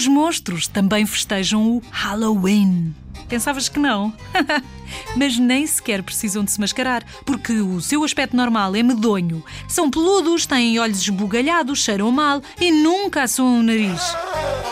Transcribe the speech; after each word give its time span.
Os 0.00 0.06
monstros 0.06 0.66
também 0.66 1.04
festejam 1.04 1.76
o 1.76 1.82
Halloween. 1.90 2.94
Pensavas 3.28 3.68
que 3.68 3.78
não? 3.78 4.10
Mas 5.14 5.36
nem 5.36 5.66
sequer 5.66 6.02
precisam 6.02 6.42
de 6.42 6.50
se 6.50 6.58
mascarar, 6.58 7.04
porque 7.26 7.52
o 7.52 7.82
seu 7.82 8.02
aspecto 8.02 8.34
normal 8.34 8.74
é 8.74 8.82
medonho. 8.82 9.44
São 9.68 9.90
peludos, 9.90 10.46
têm 10.46 10.78
olhos 10.78 11.02
esbugalhados, 11.02 11.84
cheiram 11.84 12.10
mal 12.10 12.40
e 12.58 12.70
nunca 12.70 13.24
assoam 13.24 13.60
o 13.60 13.62
nariz. 13.62 14.00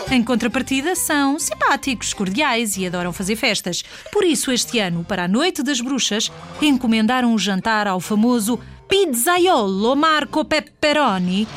Em 0.09 0.23
contrapartida, 0.23 0.95
são 0.95 1.37
simpáticos, 1.37 2.11
cordiais 2.11 2.75
e 2.75 2.87
adoram 2.87 3.13
fazer 3.13 3.35
festas. 3.35 3.83
Por 4.11 4.23
isso, 4.23 4.51
este 4.51 4.79
ano, 4.79 5.03
para 5.03 5.25
a 5.25 5.27
Noite 5.27 5.61
das 5.61 5.79
Bruxas, 5.79 6.31
encomendaram 6.59 7.35
o 7.35 7.37
jantar 7.37 7.85
ao 7.85 7.99
famoso 7.99 8.59
Pizzaiolo 8.87 9.95
Marco 9.95 10.43
Pepperoni, 10.43 11.47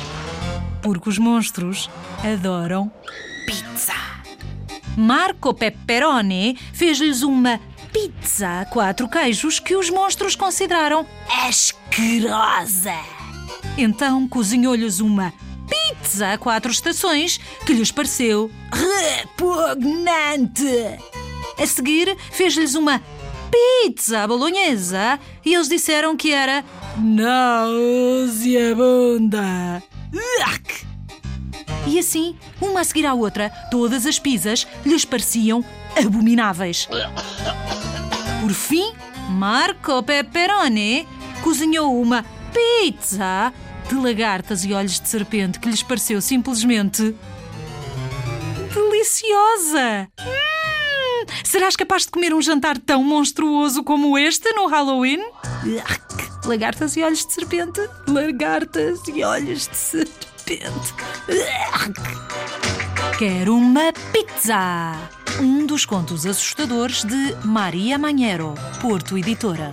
porque 0.83 1.09
os 1.09 1.17
monstros 1.17 1.89
adoram 2.23 2.93
pizza. 3.47 3.95
Marco 4.97 5.55
Pepperoni 5.55 6.59
fez-lhes 6.73 7.23
uma 7.23 7.61
pizza 7.93 8.61
a 8.61 8.65
quatro 8.65 9.09
queijos 9.09 9.59
que 9.59 9.77
os 9.77 9.91
monstros 9.91 10.35
consideraram 10.35 11.07
asquerosa. 11.47 12.95
Então 13.77 14.27
cozinhou-lhes 14.29 15.01
uma 15.01 15.33
pizza 15.69 16.33
a 16.33 16.39
quatro 16.39 16.71
estações 16.71 17.39
que 17.65 17.73
lhes 17.73 17.91
pareceu 17.91 18.51
repugnante. 18.73 20.99
A 21.59 21.67
seguir, 21.67 22.17
fez-lhes 22.31 22.75
uma 22.75 23.03
pizza 23.51 24.27
bolonhesa 24.27 25.19
e 25.45 25.55
eles 25.55 25.69
disseram 25.69 26.17
que 26.17 26.33
era 26.33 26.65
nauseabunda. 26.97 29.83
Uac! 30.13 30.92
E 31.87 31.99
assim, 31.99 32.37
uma 32.61 32.81
a 32.81 32.85
seguir 32.85 33.07
à 33.07 33.15
outra, 33.15 33.51
todas 33.71 34.07
as 34.07 34.19
pizzas 34.19 34.67
lhes 34.85 35.05
pareciam 35.05 35.65
abomináveis. 35.97 36.89
Por 38.41 38.53
fim, 38.53 38.93
Marco 39.29 40.03
Pepperoni 40.03 41.07
cozinhou 41.43 42.01
uma 42.01 42.25
pizza 42.53 43.53
de 43.89 43.95
lagartas 43.95 44.65
e 44.65 44.73
olhos 44.73 45.01
de 45.01 45.09
serpente 45.09 45.59
que 45.59 45.69
lhes 45.69 45.83
pareceu 45.83 46.21
simplesmente 46.21 47.15
deliciosa. 49.03 50.09
Hum, 50.21 51.27
serás 51.45 51.75
capaz 51.75 52.05
de 52.05 52.11
comer 52.11 52.33
um 52.33 52.41
jantar 52.41 52.79
tão 52.79 53.03
monstruoso 53.03 53.83
como 53.83 54.17
este 54.17 54.53
no 54.53 54.67
Halloween? 54.67 55.21
Uac! 55.65 56.47
Lagartas 56.47 56.97
e 56.97 57.03
olhos 57.03 57.25
de 57.25 57.33
serpente. 57.33 57.81
Lagartas 58.09 59.01
e 59.09 59.23
olhos 59.23 59.67
de 59.69 59.77
serpente. 59.77 60.32
Uac! 61.29 61.95
Quero 63.17 63.55
uma 63.55 63.93
pizza! 64.13 64.93
Um 65.41 65.65
dos 65.67 65.85
contos 65.87 66.27
assustadores 66.27 67.05
de 67.05 67.37
Maria 67.45 67.97
Manheiro, 67.97 68.55
Porto 68.81 69.17
Editora. 69.17 69.71